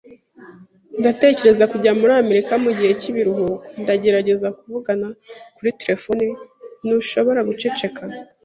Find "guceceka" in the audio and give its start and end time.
7.49-8.01